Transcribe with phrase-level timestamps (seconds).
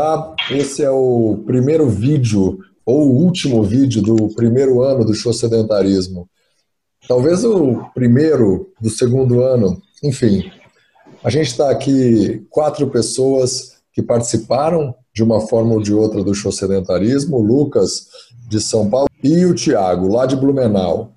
[0.00, 5.32] Olá, esse é o primeiro vídeo, ou o último vídeo do primeiro ano do show
[5.32, 6.30] sedentarismo.
[7.08, 10.52] Talvez o primeiro do segundo ano, enfim.
[11.24, 16.32] A gente está aqui, quatro pessoas que participaram de uma forma ou de outra do
[16.32, 18.06] show sedentarismo, o Lucas,
[18.48, 21.10] de São Paulo, e o Tiago, lá de Blumenau.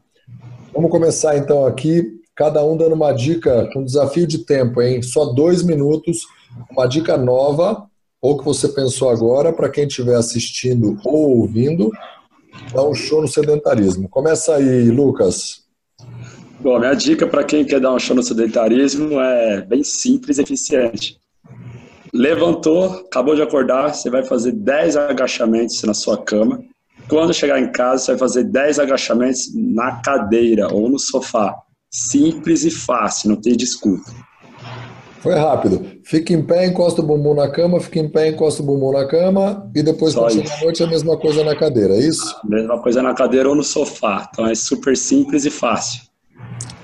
[0.73, 2.03] Vamos começar então aqui,
[2.35, 5.03] cada um dando uma dica, um desafio de tempo, hein?
[5.03, 6.25] Só dois minutos,
[6.71, 7.90] uma dica nova
[8.21, 11.91] ou que você pensou agora, para quem estiver assistindo ou ouvindo,
[12.71, 14.07] dá um show no sedentarismo.
[14.07, 15.61] Começa aí, Lucas.
[16.59, 20.43] Bom, minha dica para quem quer dar um show no sedentarismo é bem simples e
[20.43, 21.19] eficiente.
[22.13, 26.63] Levantou, acabou de acordar, você vai fazer 10 agachamentos na sua cama.
[27.09, 31.55] Quando chegar em casa, você vai fazer 10 agachamentos na cadeira ou no sofá.
[31.89, 34.11] Simples e fácil, não tem desculpa.
[35.21, 35.85] Foi rápido.
[36.03, 39.05] Fica em pé, encosta o bumbum na cama, fica em pé, encosta o bumbum na
[39.05, 41.99] cama e depois, Só quando chega a noite, é a mesma coisa na cadeira, é
[41.99, 42.35] isso?
[42.43, 44.27] A mesma coisa na cadeira ou no sofá.
[44.31, 46.01] Então é super simples e fácil.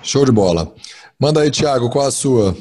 [0.04, 0.72] Show de bola.
[1.20, 2.56] Manda aí, Thiago, qual a sua?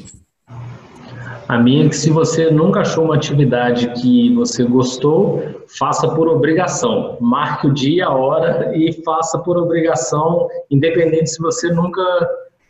[1.47, 5.43] A minha é que se você nunca achou uma atividade que você gostou,
[5.77, 7.17] faça por obrigação.
[7.21, 12.03] Marque o dia, a hora e faça por obrigação, independente se você nunca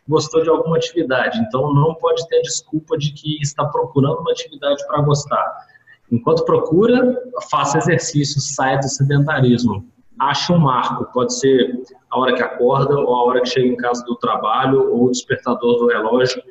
[0.07, 1.39] gostou de alguma atividade.
[1.39, 5.67] Então, não pode ter desculpa de que está procurando uma atividade para gostar.
[6.11, 9.85] Enquanto procura, faça exercício, saia do sedentarismo.
[10.19, 13.75] Ache um marco, pode ser a hora que acorda, ou a hora que chega em
[13.75, 16.41] casa do trabalho, ou o despertador do relógio.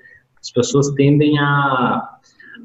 [0.40, 2.18] As pessoas tendem a,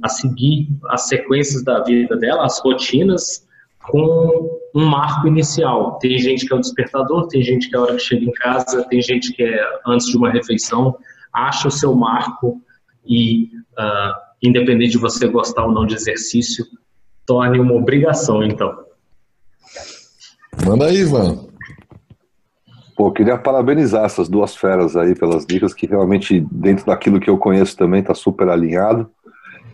[0.03, 3.47] a seguir as sequências da vida dela, as rotinas,
[3.91, 5.99] com um marco inicial.
[5.99, 8.31] Tem gente que é o despertador, tem gente que é a hora que chega em
[8.31, 10.97] casa, tem gente que é antes de uma refeição.
[11.33, 12.61] Acha o seu marco
[13.05, 16.65] e, uh, independente de você gostar ou não de exercício,
[17.25, 18.73] torne uma obrigação, então.
[20.65, 21.47] Manda aí, Ivan.
[22.95, 27.37] Pô, queria parabenizar essas duas feras aí pelas dicas, que realmente, dentro daquilo que eu
[27.37, 29.09] conheço também, está super alinhado.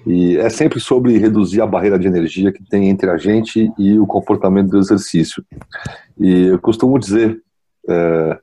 [0.07, 3.99] E é sempre sobre reduzir a barreira de energia que tem entre a gente e
[3.99, 5.43] o comportamento do exercício.
[6.17, 7.41] E eu costumo dizer,
[7.89, 8.39] é,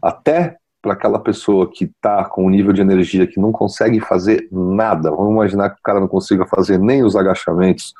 [0.00, 4.48] até para aquela pessoa que está com um nível de energia que não consegue fazer
[4.50, 7.92] nada, vamos imaginar que o cara não consiga fazer nem os agachamentos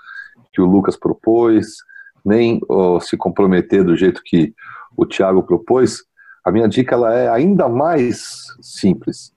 [0.52, 1.66] que o Lucas propôs,
[2.24, 2.60] nem
[3.02, 4.54] se comprometer do jeito que
[4.96, 6.02] o Thiago propôs,
[6.44, 9.32] a minha dica ela é ainda mais simples.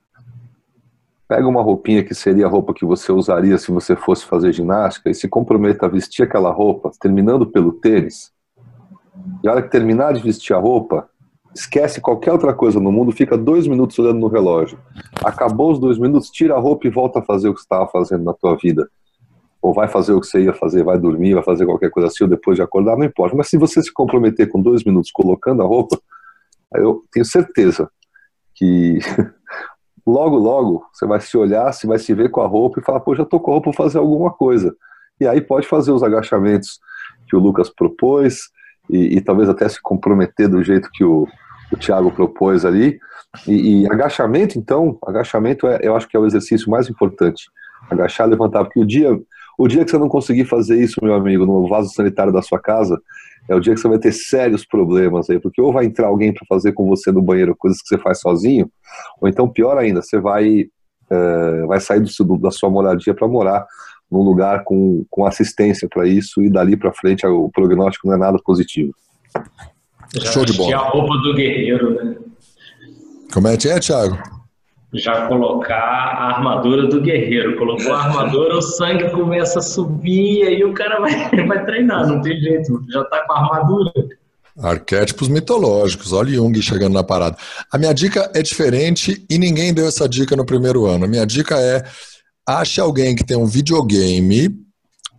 [1.28, 5.10] Pega uma roupinha que seria a roupa que você usaria se você fosse fazer ginástica
[5.10, 8.32] e se comprometa a vestir aquela roupa, terminando pelo tênis.
[9.44, 11.10] E a hora que terminar de vestir a roupa,
[11.56, 14.78] esquece qualquer outra coisa no mundo, fica dois minutos olhando no relógio.
[15.24, 17.88] Acabou os dois minutos, tira a roupa e volta a fazer o que você estava
[17.88, 18.88] fazendo na tua vida.
[19.62, 22.26] Ou vai fazer o que você ia fazer, vai dormir, vai fazer qualquer coisa assim,
[22.26, 23.36] ou depois de acordar, não importa.
[23.36, 25.98] Mas se você se comprometer com dois minutos colocando a roupa,
[26.76, 27.90] eu tenho certeza
[28.54, 29.00] que
[30.06, 33.00] logo, logo, você vai se olhar, você vai se ver com a roupa e falar,
[33.00, 34.76] pô, já tô com a roupa para fazer alguma coisa.
[35.20, 36.80] E aí pode fazer os agachamentos
[37.28, 38.50] que o Lucas propôs
[38.90, 41.28] e, e talvez até se comprometer do jeito que o,
[41.72, 43.00] o Thiago propôs ali.
[43.48, 47.50] E, e, agachamento, então, agachamento é, eu acho que é o exercício mais importante.
[47.90, 49.20] Agachar, levantar, porque o dia,
[49.58, 52.60] o dia que você não conseguir fazer isso, meu amigo, no vaso sanitário da sua
[52.60, 53.00] casa,
[53.48, 56.34] é o dia que você vai ter sérios problemas aí, porque ou vai entrar alguém
[56.34, 58.70] para fazer com você no banheiro coisas que você faz sozinho,
[59.22, 60.66] ou então, pior ainda, você vai,
[61.10, 63.66] é, vai sair do, da sua moradia para morar
[64.10, 68.18] num lugar com, com assistência para isso, e dali para frente o prognóstico não é
[68.18, 68.94] nada positivo.
[70.14, 70.76] Já Show de bola.
[70.76, 72.16] a roupa do guerreiro, né?
[73.34, 74.35] Como é que é, Thiago?
[74.98, 77.58] Já colocar a armadura do guerreiro.
[77.58, 82.22] Colocou a armadura, o sangue começa a subir, aí o cara vai, vai treinar, não
[82.22, 83.92] tem jeito, já tá com a armadura.
[84.58, 87.36] Arquétipos mitológicos, olha Jung chegando na parada.
[87.72, 91.04] A minha dica é diferente e ninguém deu essa dica no primeiro ano.
[91.04, 91.84] A minha dica é:
[92.48, 94.50] ache alguém que tem um videogame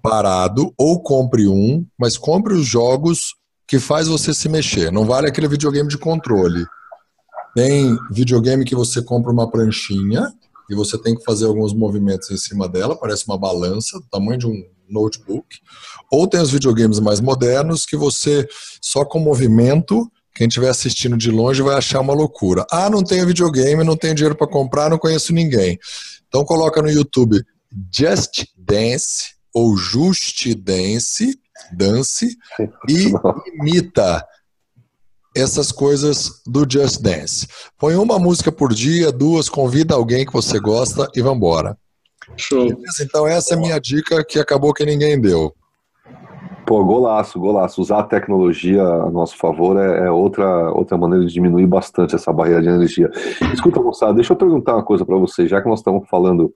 [0.03, 3.35] parado ou compre um, mas compre os jogos
[3.69, 4.91] que faz você se mexer.
[4.91, 6.65] Não vale aquele videogame de controle.
[7.57, 10.31] Tem videogame que você compra uma pranchinha
[10.69, 14.39] e você tem que fazer alguns movimentos em cima dela, parece uma balança, do tamanho
[14.39, 15.47] de um notebook.
[16.13, 18.47] Ou tem os videogames mais modernos que você,
[18.83, 22.67] só com movimento, quem estiver assistindo de longe vai achar uma loucura.
[22.71, 25.79] Ah, não tenho videogame, não tenho dinheiro para comprar, não conheço ninguém.
[26.29, 27.43] Então coloca no YouTube
[27.91, 31.41] Just Dance ou Just Dance,
[31.73, 32.37] dance
[32.87, 33.13] e
[33.59, 34.23] imita
[35.37, 37.47] essas coisas do Just Dance.
[37.79, 41.77] Põe uma música por dia, duas, convida alguém que você gosta e vambora.
[42.37, 42.69] Show.
[43.01, 45.55] Então essa é a minha dica que acabou que ninguém deu.
[46.67, 47.81] Pô, golaço, golaço.
[47.81, 52.33] Usar a tecnologia a nosso favor é, é, outra, outra maneira de diminuir bastante essa
[52.33, 53.09] barreira de energia.
[53.53, 56.53] Escuta, moçada, deixa eu perguntar uma coisa para vocês, já que nós estamos falando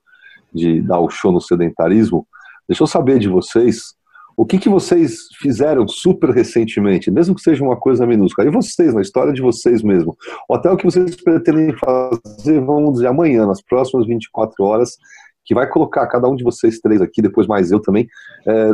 [0.53, 2.27] de dar o show no sedentarismo,
[2.67, 3.94] deixa eu saber de vocês
[4.41, 8.49] o que, que vocês fizeram super recentemente, mesmo que seja uma coisa minúscula.
[8.49, 10.17] E vocês, na história de vocês mesmo,
[10.49, 14.97] ou até o que vocês pretendem fazer, vamos dizer, amanhã, nas próximas 24 horas,
[15.45, 18.09] que vai colocar cada um de vocês três aqui, depois mais eu também,
[18.49, 18.71] é,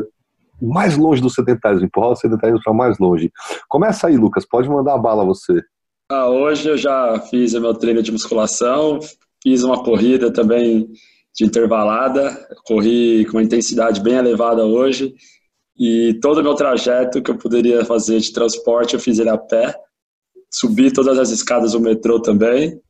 [0.62, 3.32] mais longe do sedentarismo, empurrar o sedentarismo para mais longe.
[3.68, 5.60] Começa aí, Lucas, pode mandar a bala você.
[6.12, 9.00] Ah, hoje eu já fiz o meu treino de musculação,
[9.42, 10.88] fiz uma corrida também
[11.34, 15.12] de intervalada, corri com uma intensidade bem elevada hoje
[15.78, 19.38] e todo o meu trajeto que eu poderia fazer de transporte eu fiz ele a
[19.38, 19.74] pé,
[20.50, 22.80] subi todas as escadas do metrô também.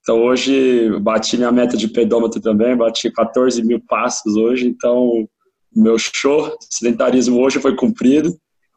[0.00, 5.26] Então hoje bati minha meta de pedômetro também, bati 14 mil passos hoje, então
[5.74, 8.36] meu show sedentarismo hoje foi cumprido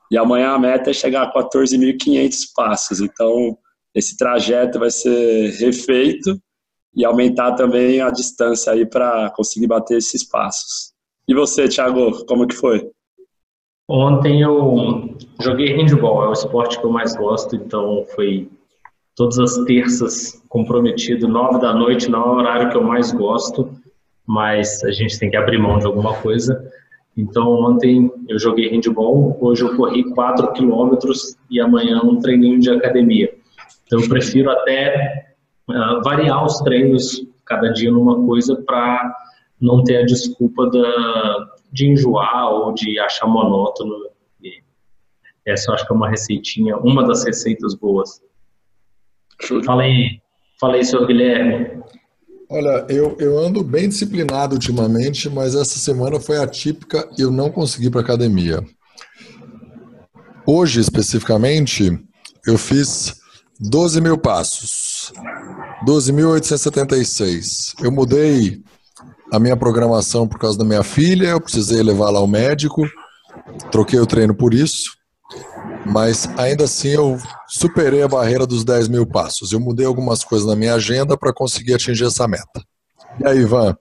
[0.09, 3.01] e amanhã a meta é chegar a 14.500 passos.
[3.01, 3.57] Então,
[3.93, 6.39] esse trajeto vai ser refeito
[6.95, 10.93] e aumentar também a distância aí para conseguir bater esses passos.
[11.27, 12.89] E você, Thiago, como que foi?
[13.89, 18.49] Ontem eu joguei handball, é o esporte que eu mais gosto, então foi
[19.15, 23.71] todas as terças comprometido, nove da noite, não é horário que eu mais gosto,
[24.25, 26.69] mas a gente tem que abrir mão de alguma coisa.
[27.15, 32.69] Então, ontem eu joguei handball, hoje eu corri 4 quilômetros e amanhã um treininho de
[32.69, 33.33] academia.
[33.85, 35.33] Então, eu prefiro até
[35.69, 39.15] uh, variar os treinos cada dia numa coisa para
[39.59, 43.93] não ter a desculpa da, de enjoar ou de achar monótono.
[44.41, 44.61] E
[45.45, 48.21] essa eu acho que é uma receitinha, uma das receitas boas.
[49.65, 50.21] Falei,
[50.59, 51.83] falei, senhor Guilherme.
[52.49, 57.51] Olha, eu, eu ando bem disciplinado ultimamente, mas essa semana foi atípica e eu não
[57.51, 58.63] consegui ir para academia.
[60.45, 61.91] Hoje, especificamente,
[62.45, 63.19] eu fiz
[63.59, 65.11] 12 mil passos.
[65.85, 67.73] 12.876.
[67.83, 68.61] Eu mudei
[69.31, 72.83] a minha programação por causa da minha filha, eu precisei levar lá ao médico,
[73.71, 74.91] troquei o treino por isso,
[75.85, 79.51] mas ainda assim eu superei a barreira dos 10 mil passos.
[79.51, 82.61] Eu mudei algumas coisas na minha agenda para conseguir atingir essa meta.
[83.19, 83.75] E aí, Ivan?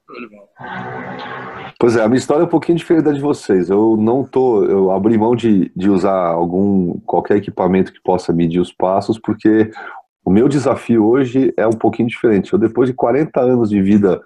[1.79, 3.69] Pois é, a minha história é um pouquinho diferente da de vocês.
[3.69, 8.61] Eu não tô, eu abri mão de, de usar algum qualquer equipamento que possa medir
[8.61, 9.71] os passos, porque
[10.25, 12.53] o meu desafio hoje é um pouquinho diferente.
[12.53, 14.23] Eu depois de 40 anos de vida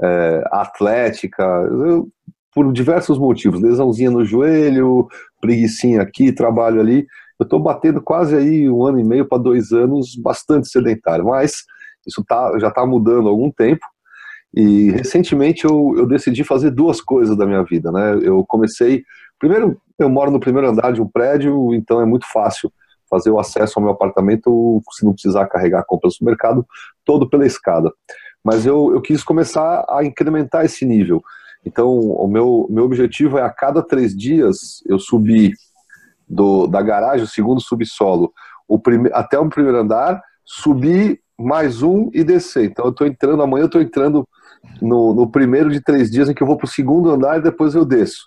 [0.00, 2.08] é, atlética, eu,
[2.54, 5.08] por diversos motivos, lesãozinha no joelho,
[5.40, 7.06] preguiçinha aqui, trabalho ali,
[7.38, 11.64] eu estou batendo quase aí um ano e meio para dois anos bastante sedentário, mas
[12.06, 13.84] isso tá, já está mudando há algum tempo.
[14.56, 18.20] E recentemente eu, eu decidi fazer duas coisas da minha vida, né?
[18.22, 19.02] Eu comecei,
[19.36, 22.72] primeiro, eu moro no primeiro andar de um prédio, então é muito fácil
[23.10, 26.64] fazer o acesso ao meu apartamento se não precisar carregar a compra no supermercado,
[27.04, 27.92] todo pela escada.
[28.44, 31.22] Mas eu, eu quis começar a incrementar esse nível.
[31.64, 35.54] Então, o meu, meu objetivo é a cada três dias eu subir
[36.28, 38.32] do, da garagem, o segundo subsolo,
[38.68, 42.64] o prime, até o primeiro andar, subir mais um e descer.
[42.66, 44.26] Então eu estou entrando, amanhã eu estou entrando
[44.80, 47.42] no, no, primeiro de três dias em que eu vou para o segundo andar e
[47.42, 48.24] depois eu desço.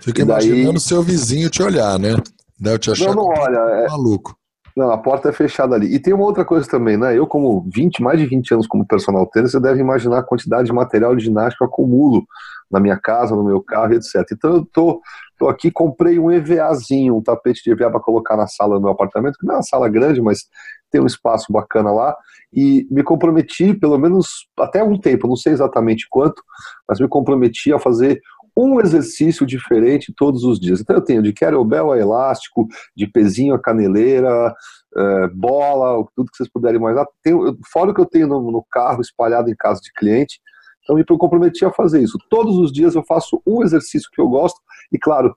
[0.00, 2.14] Fica e imaginando seu vizinho te olhar, né?
[2.58, 3.88] Deve te achar não, não olha, é...
[3.88, 4.36] maluco.
[4.76, 5.94] Não, a porta é fechada ali.
[5.94, 7.16] E tem uma outra coisa também, né?
[7.16, 10.66] Eu, como 20, mais de 20 anos como personal trainer, você deve imaginar a quantidade
[10.66, 12.24] de material de ginástica eu acumulo
[12.70, 14.26] na minha casa, no meu carro, etc.
[14.32, 15.00] Então eu tô,
[15.38, 18.90] tô aqui, comprei um EVAzinho, um tapete de EVA para colocar na sala do meu
[18.90, 20.46] apartamento, que não é uma sala grande, mas
[20.90, 22.14] tem um espaço bacana lá,
[22.52, 26.42] e me comprometi, pelo menos até um tempo, não sei exatamente quanto,
[26.86, 28.20] mas me comprometi a fazer
[28.56, 30.80] um exercício diferente todos os dias.
[30.80, 32.66] Então eu tenho de kettlebell a elástico,
[32.96, 34.54] de pezinho a caneleira,
[34.96, 37.06] é, bola, tudo que vocês puderem imaginar.
[37.22, 40.40] Tenho, fora o que eu tenho no, no carro espalhado em casa de cliente,
[40.82, 42.18] então me comprometi a fazer isso.
[42.28, 44.60] Todos os dias eu faço um exercício que eu gosto
[44.92, 45.34] e, claro,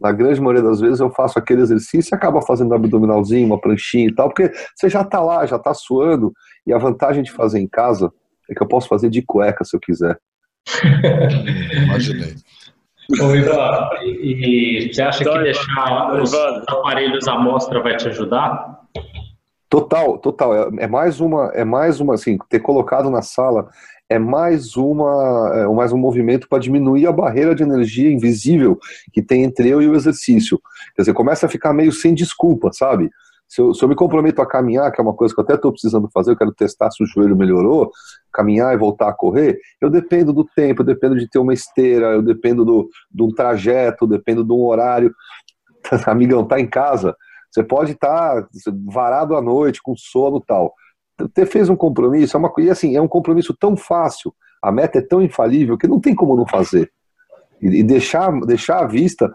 [0.00, 3.60] na grande maioria das vezes eu faço aquele exercício e acaba fazendo um abdominalzinho, uma
[3.60, 6.32] pranchinha e tal, porque você já está lá, já está suando.
[6.66, 8.12] E a vantagem de fazer em casa
[8.48, 10.18] é que eu posso fazer de cueca se eu quiser.
[11.84, 12.34] Imaginei.
[13.20, 16.32] Ô, Ivan, e, e você acha então, que deixar os
[16.68, 18.80] aparelhos à mostra vai te ajudar?
[19.68, 20.54] Total, total.
[20.54, 23.68] É, é, mais uma, é mais uma, assim, ter colocado na sala
[24.08, 28.78] é mais uma, é mais um movimento para diminuir a barreira de energia invisível
[29.12, 30.58] que tem entre eu e o exercício.
[30.96, 33.10] Quer dizer, começa a ficar meio sem desculpa, sabe?
[33.48, 35.54] Se eu, se eu me comprometo a caminhar, que é uma coisa que eu até
[35.54, 37.90] estou precisando fazer, eu quero testar se o joelho melhorou,
[38.32, 42.08] caminhar e voltar a correr, eu dependo do tempo, eu dependo de ter uma esteira,
[42.08, 45.14] eu dependo do, de um trajeto, eu dependo de um horário.
[46.06, 47.16] amigão, tá em casa,
[47.50, 48.48] você pode estar tá
[48.86, 50.74] varado à noite, com sono tal.
[51.18, 54.98] Você fez um compromisso, é uma e assim, é um compromisso tão fácil, a meta
[54.98, 56.90] é tão infalível que não tem como não fazer.
[57.60, 59.32] E, e deixar, deixar à vista,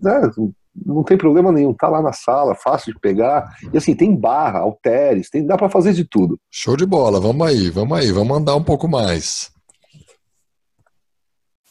[0.00, 0.30] né,
[0.74, 3.54] não tem problema nenhum, tá lá na sala, fácil de pegar.
[3.72, 6.38] E assim, tem barra, halteres, tem, dá para fazer de tudo.
[6.50, 9.52] Show de bola, vamos aí, vamos aí, vamos andar um pouco mais.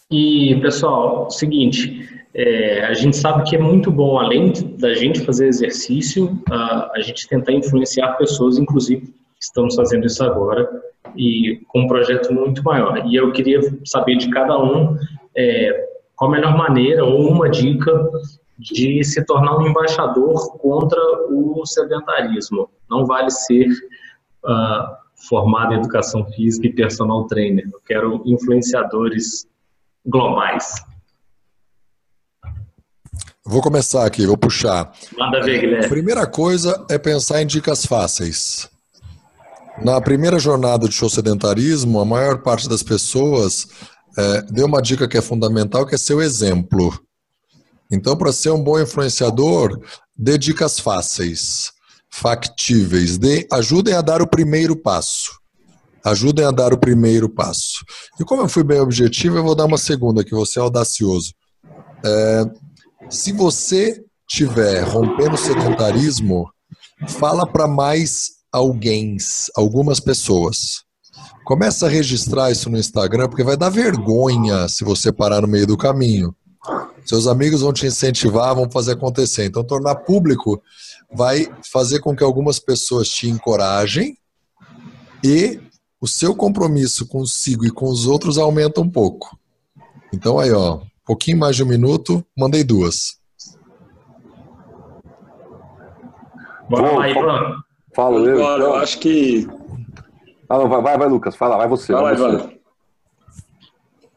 [0.10, 5.48] E, pessoal, seguinte, é, a gente sabe que é muito bom, além da gente fazer
[5.48, 10.70] exercício, a, a gente tentar influenciar pessoas, inclusive estamos fazendo isso agora,
[11.16, 13.06] e com um projeto muito maior.
[13.06, 14.98] E eu queria saber de cada um
[15.36, 17.92] é, qual a melhor maneira ou uma dica
[18.64, 22.70] de se tornar um embaixador contra o sedentarismo.
[22.90, 23.68] Não vale ser
[24.46, 24.96] uh,
[25.28, 27.70] formado em educação física e personal trainer.
[27.72, 29.48] Eu quero influenciadores
[30.06, 30.82] globais.
[33.46, 34.94] Vou começar aqui, vou puxar.
[35.18, 35.90] Manda ver, Guilherme.
[35.90, 38.70] Primeira coisa é pensar em dicas fáceis.
[39.84, 43.68] Na primeira jornada de show sedentarismo, a maior parte das pessoas
[44.18, 46.94] é, deu uma dica que é fundamental, que é ser o exemplo.
[47.94, 49.80] Então, para ser um bom influenciador,
[50.18, 51.72] dê dicas fáceis,
[52.10, 55.32] factíveis, dê, ajudem a dar o primeiro passo.
[56.04, 57.86] Ajudem a dar o primeiro passo.
[58.20, 61.34] E como eu fui bem objetivo, eu vou dar uma segunda, que você é audacioso.
[62.04, 62.44] É,
[63.10, 66.50] se você tiver rompendo o sedentarismo,
[67.08, 69.18] fala para mais alguém,
[69.56, 70.82] algumas pessoas.
[71.46, 75.68] Começa a registrar isso no Instagram, porque vai dar vergonha se você parar no meio
[75.68, 76.36] do caminho.
[77.06, 79.46] Seus amigos vão te incentivar, vão fazer acontecer.
[79.46, 80.62] Então, tornar público
[81.14, 84.18] vai fazer com que algumas pessoas te encorajem
[85.24, 85.60] e
[86.00, 89.38] o seu compromisso consigo e com os outros aumenta um pouco.
[90.14, 93.18] Então, aí, ó, um pouquinho mais de um minuto, mandei duas.
[96.70, 97.64] Bora lá, Ivan.
[97.96, 98.36] Fala, eu.
[98.38, 99.48] Agora, eu acho que.
[100.50, 101.94] Ah, não, vai, vai, vai, Lucas, fala, vai você.
[101.94, 102.63] Vai, vai, vai.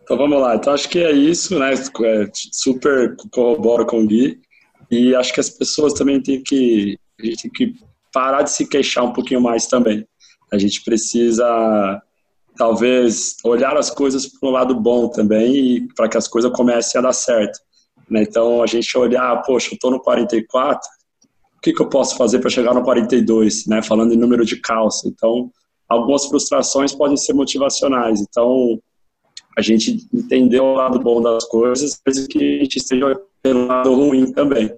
[0.07, 0.55] Então vamos lá.
[0.55, 1.75] Então acho que é isso, né?
[1.75, 4.41] É, super corrobora com o Gui.
[4.89, 6.97] E acho que as pessoas também têm que.
[7.21, 7.75] A gente tem que
[8.13, 10.07] parar de se queixar um pouquinho mais também.
[10.53, 12.01] A gente precisa,
[12.57, 17.03] talvez, olhar as coisas para um lado bom também para que as coisas comecem a
[17.03, 17.59] dar certo.
[18.09, 18.23] Né?
[18.23, 20.89] Então a gente olhar, poxa, eu estou no 44,
[21.57, 23.83] o que, que eu posso fazer para chegar no 42, né?
[23.83, 25.09] Falando em número de calça.
[25.09, 25.51] Então,
[25.89, 28.21] algumas frustrações podem ser motivacionais.
[28.21, 28.81] Então,
[29.57, 33.95] a gente entender o lado bom das coisas, mas que a gente esteja pelo lado
[33.95, 34.71] ruim também.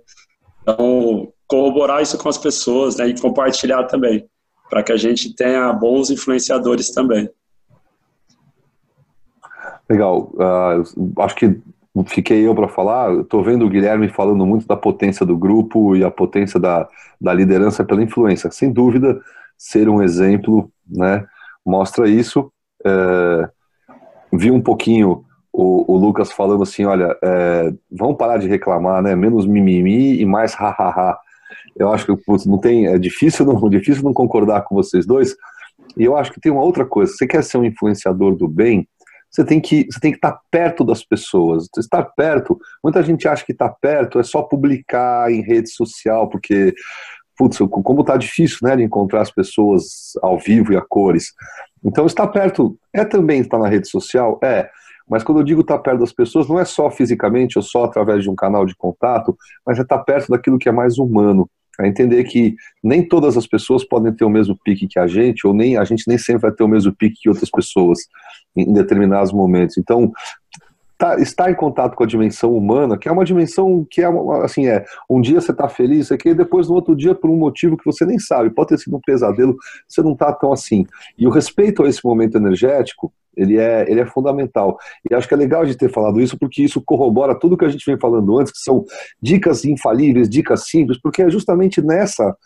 [0.63, 4.25] Então, corroborar isso com as pessoas né, e compartilhar também,
[4.71, 7.29] para que a gente tenha bons influenciadores também.
[9.89, 10.31] Legal.
[10.35, 11.59] Uh, acho que
[12.07, 13.21] fiquei eu para falar.
[13.21, 16.87] Estou vendo o Guilherme falando muito da potência do grupo e a potência da,
[17.21, 18.51] da liderança pela influência.
[18.51, 19.21] Sem dúvida,
[19.57, 21.27] ser um exemplo né,
[21.65, 22.53] mostra isso.
[22.85, 23.51] É,
[24.33, 29.17] vi um pouquinho o, o, Lucas falando assim, olha, é, vamos parar de reclamar, né?
[29.17, 31.19] Menos mimimi e mais hahaha.
[31.77, 35.35] Eu acho que putz, não tem, é difícil não, difícil não concordar com vocês dois.
[35.97, 37.13] E eu acho que tem uma outra coisa.
[37.13, 38.87] Você quer ser um influenciador do bem?
[39.31, 41.69] Você tem que você tem que estar perto das pessoas.
[41.77, 42.59] Estar perto.
[42.83, 46.75] Muita gente acha que estar perto é só publicar em rede social, porque
[47.39, 51.33] putz, como tá difícil, né, de encontrar as pessoas ao vivo e a cores.
[51.85, 54.41] Então, estar perto é também estar na rede social?
[54.43, 54.69] É.
[55.09, 58.23] Mas quando eu digo estar perto das pessoas, não é só fisicamente ou só através
[58.25, 61.49] de um canal de contato, mas é estar perto daquilo que é mais humano.
[61.81, 65.47] É entender que nem todas as pessoas podem ter o mesmo pique que a gente,
[65.47, 68.01] ou nem a gente nem sempre vai ter o mesmo pique que outras pessoas
[68.57, 69.79] em determinados momentos.
[69.79, 70.11] Então,
[70.99, 74.67] tá, em contato com a dimensão humana, que é uma dimensão que é uma, assim,
[74.67, 77.85] é, um dia você está feliz, aqui depois no outro dia por um motivo que
[77.85, 80.85] você nem sabe, pode ter sido um pesadelo, você não está tão assim.
[81.17, 84.77] E o respeito a esse momento energético, ele é, ele é fundamental.
[85.09, 87.69] E acho que é legal de ter falado isso, porque isso corrobora tudo que a
[87.69, 88.85] gente vem falando antes, que são
[89.23, 92.37] dicas infalíveis, dicas simples, porque é justamente nessa,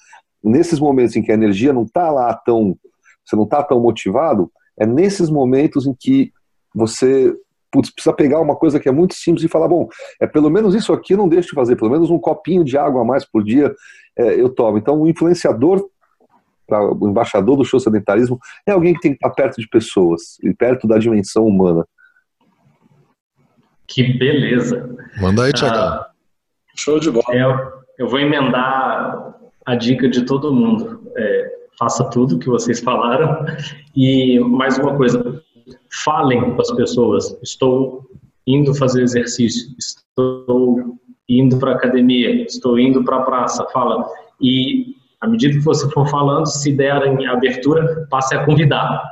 [0.45, 2.77] nesses momentos em que a energia não está lá tão,
[3.25, 6.31] você não está tão motivado, é nesses momentos em que
[6.75, 7.35] você
[7.73, 9.89] putz, precisa pegar uma coisa que é muito simples e falar, bom,
[10.21, 13.01] é pelo menos isso aqui não deixo de fazer, pelo menos um copinho de água
[13.01, 13.75] a mais por dia
[14.17, 14.77] é, eu tomo.
[14.77, 15.89] Então, o influenciador,
[16.67, 20.39] pra, o embaixador do show sedentarismo, é alguém que tem que estar perto de pessoas
[20.43, 21.87] e perto da dimensão humana.
[23.87, 24.95] Que beleza.
[25.21, 25.79] Manda aí, Tiagão.
[25.79, 26.11] Ah,
[26.77, 27.25] show de bola.
[27.31, 29.35] Eu, eu, vou emendar
[29.67, 31.11] a dica de todo mundo.
[31.17, 33.45] É, faça tudo que vocês falaram.
[33.95, 35.43] E mais uma coisa,
[36.05, 37.39] falem com as pessoas.
[37.43, 38.05] Estou
[38.47, 44.07] indo fazer exercício, estou indo para academia, estou indo para a praça, fala.
[44.41, 49.03] E à medida que você for falando, se derem abertura, passe a convidar.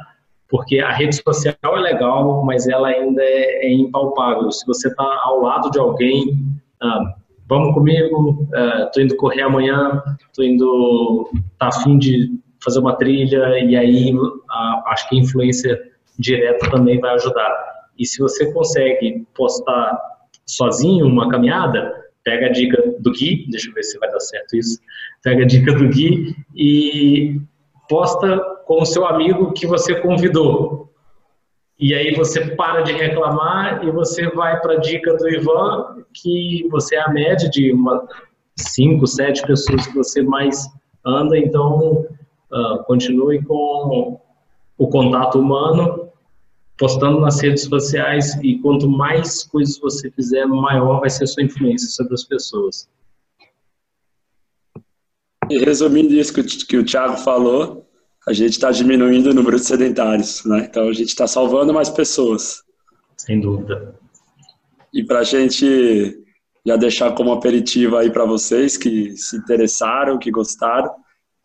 [0.48, 4.50] Porque a rede social é legal, mas ela ainda é, é impalpável.
[4.50, 6.44] Se você está ao lado de alguém,
[6.82, 7.14] ah,
[7.48, 8.48] vamos comigo,
[8.86, 12.30] estou uh, indo correr amanhã, estou indo, tá afim de
[12.62, 14.42] fazer uma trilha, e aí uh,
[14.86, 15.80] acho que a influência
[16.20, 17.50] direta também vai ajudar.
[17.98, 19.98] E se você consegue postar
[20.46, 21.92] sozinho uma caminhada,
[22.24, 24.78] pega a dica do Gui, deixa eu ver se vai dar certo isso,
[25.22, 27.40] pega a dica do Gui e
[27.88, 30.90] posta com o seu amigo que você convidou.
[31.78, 36.68] E aí você para de reclamar e você vai para a dica do Ivan, que
[36.70, 38.06] você é a média de uma,
[38.54, 40.66] cinco, sete pessoas que você mais
[41.04, 42.06] anda, então
[42.52, 44.20] uh, continue com
[44.76, 45.99] o contato humano
[46.80, 51.42] postando nas redes sociais e quanto mais coisas você fizer, maior vai ser a sua
[51.42, 52.88] influência sobre as pessoas.
[55.50, 57.86] E resumindo isso que, o Thiago falou,
[58.26, 60.68] a gente está diminuindo o número de sedentários, né?
[60.70, 62.62] Então a gente está salvando mais pessoas.
[63.18, 63.94] Sem dúvida.
[64.94, 66.18] E para a gente
[66.66, 70.90] já deixar como aperitivo aí para vocês que se interessaram, que gostaram,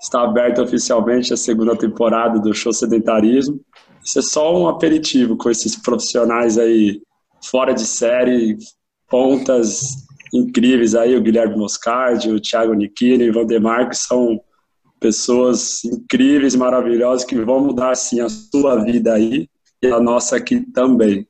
[0.02, 3.60] está aberta oficialmente a segunda temporada do Show Sedentarismo.
[4.06, 7.02] Isso é só um aperitivo com esses profissionais aí
[7.44, 8.58] fora de série,
[9.10, 14.40] pontas incríveis aí, o Guilherme Moscardi, o Thiago Nikini, o Valdemar, que são
[15.00, 19.48] pessoas incríveis, maravilhosas, que vão mudar, assim, a sua vida aí
[19.82, 21.28] e a nossa aqui também.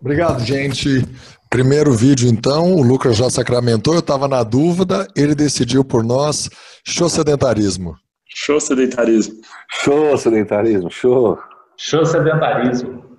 [0.00, 1.04] Obrigado, gente.
[1.48, 6.50] Primeiro vídeo, então, o Lucas já sacramentou, eu estava na dúvida, ele decidiu por nós,
[6.84, 7.96] show sedentarismo.
[8.34, 9.40] Show sedentarismo.
[9.70, 11.38] Show sedentarismo, show.
[11.76, 13.13] Show sedentarismo.